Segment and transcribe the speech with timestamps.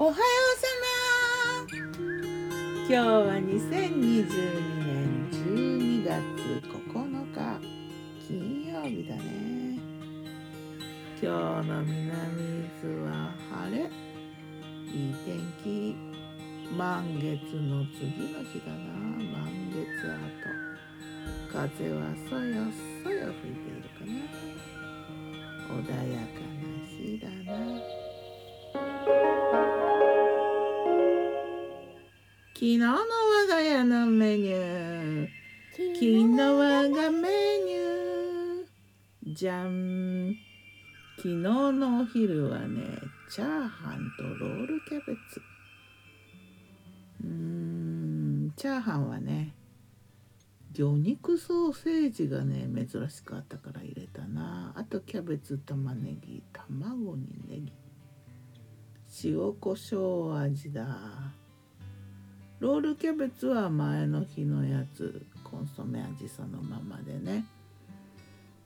[0.00, 0.18] おはよう
[0.60, 0.68] さ
[1.66, 4.28] ま今日は2022
[4.86, 6.14] 年12月。
[6.88, 7.58] 9日
[8.28, 8.32] 金
[8.72, 9.82] 曜日だね
[11.20, 13.90] 今日の南伊豆は晴れ。
[14.86, 15.34] いい天
[15.64, 15.66] 気。
[16.76, 18.78] 満月の次の日だな
[19.34, 20.14] 満月後
[21.50, 22.70] 風はそよ
[23.02, 24.12] そよ吹いているかな。
[25.74, 27.97] 穏やかな日だな。
[32.58, 32.98] 昨日の我
[33.48, 35.28] が家のメニュー。
[35.94, 37.28] 昨日我がメ
[37.60, 39.32] ニュー。
[39.32, 40.34] じゃん
[41.18, 42.98] 昨日のお昼はね
[43.30, 45.40] チャーハンとロールキャベツ。
[47.22, 49.54] うんチャーハンはね
[50.72, 54.72] 魚肉ソーセージがね珍しかったから入れたな。
[54.74, 57.72] あとキャベツ玉ねぎ卵にネギ。
[59.22, 60.88] 塩コショウ味だ。
[62.60, 67.44] ロールキャベツは前の日のやつコンソメ味そのままでね。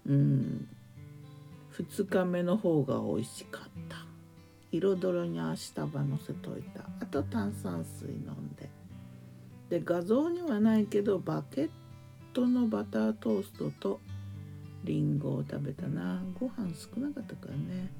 [0.06, 0.68] うん。
[1.76, 3.96] 2日目の方が美味しかった。
[4.70, 6.84] 彩りに明日葉のせといた。
[7.00, 8.70] あと炭酸水飲んで。
[9.68, 11.70] で画像にはないけどバケッ
[12.32, 14.00] トのバタートーストと
[14.84, 16.22] リンゴを食べたな。
[16.40, 17.90] ご飯少なかったからね。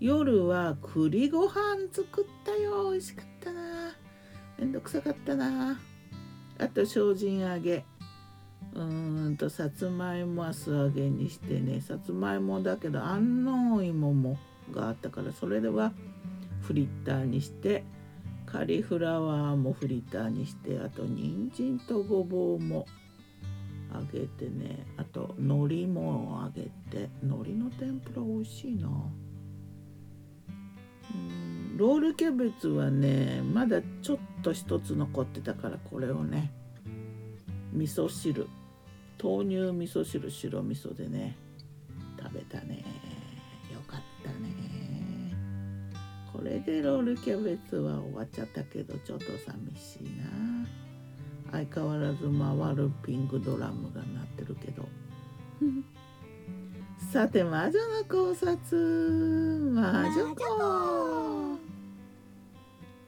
[0.00, 2.90] 夜は栗ご飯作ったよ。
[2.92, 3.77] 美味しかったな。
[4.58, 5.78] めんどくさかったな。
[6.58, 7.84] あと精進揚げ。
[8.74, 11.80] うーんとさつまいもは素揚げにしてね。
[11.80, 14.38] さつまいもだけど安納芋も
[14.72, 15.92] があったからそれでは
[16.62, 17.84] フリッターにして
[18.44, 22.86] カリフラワーもフリッターにしてあと人参とごぼうも
[23.94, 24.86] 揚げてね。
[24.96, 27.08] あと海苔も揚げて。
[27.22, 28.88] 海苔の天ぷら美味しいな。
[31.78, 36.50] ロールキャベツはねまだちょっと一つ残ってたからこれをね
[37.72, 38.48] 味噌汁
[39.22, 41.36] 豆乳味噌汁白味噌でね
[42.20, 42.84] 食べたね。
[43.72, 44.48] よかったね。
[46.32, 49.38] これでロールキャベツは終わっちゃったけどちょっと寂
[49.76, 50.26] しいな。
[51.52, 54.88] 相変わらず回るピンクドラムが鳴ってるけど。
[57.12, 59.70] さて魔女の考察。
[59.72, 60.97] 魔女子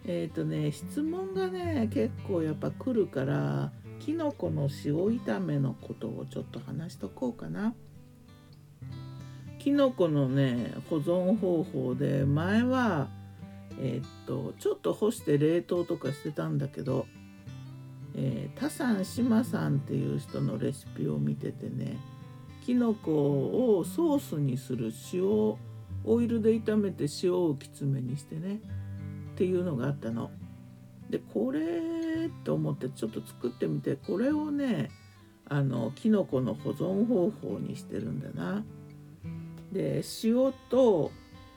[0.07, 7.75] えっ、ー、とね質問がね結構やっぱ来るからきのこの塩炒めのことをちょっと話しとこうかな。
[9.59, 13.09] きのこのね保存方法で前は
[13.79, 17.07] えっ、とちょっと干して冷凍とかしてたんだけど、
[18.15, 21.99] えー、タさん島さんっていう人のレシピを見ててね
[22.65, 25.25] きのこをソースにする塩
[26.05, 28.61] オイルで炒めて塩をきつめにしてね
[29.41, 30.31] っていうのがあったの。
[31.09, 34.91] でこれと思ってちょっと作ってみてこれをね
[35.49, 38.63] あのきのこの保存方法にしてるんだな。
[39.73, 41.11] で塩と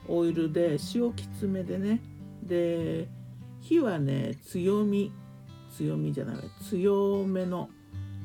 [0.07, 2.01] オイルで塩きつめでね
[2.41, 3.09] で
[3.59, 5.11] 火はね強み
[5.69, 6.38] 強みじゃない
[6.69, 7.69] 強めの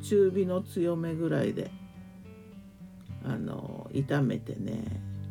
[0.03, 1.73] 中火の強めぐらいで
[3.25, 4.85] あの炒めてね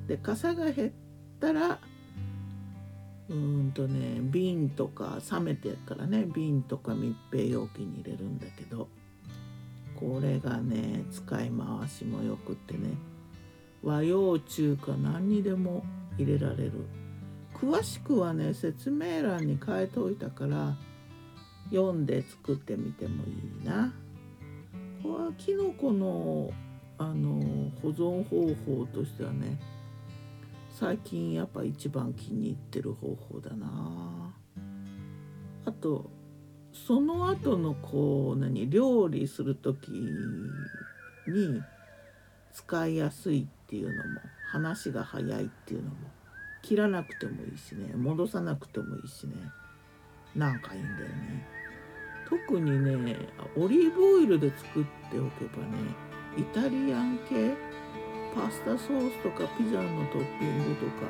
[0.06, 0.92] で傘が減っ
[1.40, 1.80] たら
[3.30, 8.88] うんとね瓶とか冷めてからね瓶とか密閉容器に入れるんだけど
[10.00, 12.92] これがね使い回しもよくってね
[13.84, 15.84] 和洋中華何にでも
[16.18, 16.86] 入れられる。
[17.54, 20.76] 詳しくはね説明欄に変えておいたから
[21.72, 23.30] 読んで作ってみてもい
[23.64, 23.92] いな。
[25.02, 26.52] これはきのこの
[27.00, 29.60] あの保存方法としてはね
[30.80, 34.32] 最近やっぱ一番気に入ってる方法だな。
[35.66, 36.12] あと
[36.72, 39.90] その後のこう何料理する時
[41.28, 41.64] に
[42.54, 44.22] 使いやすいっていうのも
[44.52, 45.96] 話が早いっていうのも
[46.62, 47.96] 切らなくてもいいしね。
[47.96, 49.34] 戻さなくてもいいしね。
[50.36, 51.48] なんかいいんだよね。
[52.30, 53.16] 特にね
[53.56, 55.78] オリーブオイルで作っておけばね
[56.38, 57.56] イタリアン系
[58.36, 61.08] パスタソースとかピザのトッピングとか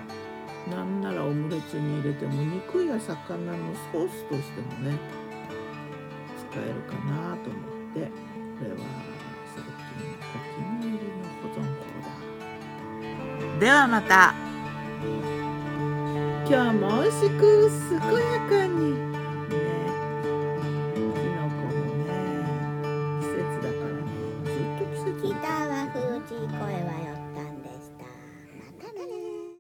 [0.70, 3.58] なんならオムレツに入れても肉や魚の
[3.92, 4.98] ソースとしてもね
[6.52, 8.78] 使えるかなと思ってこれは
[9.56, 9.72] 最近
[10.34, 11.82] お気に入りの保存法
[13.54, 13.60] だ。
[13.60, 14.34] ではまた。
[16.50, 19.17] 今日も美味しく健やかに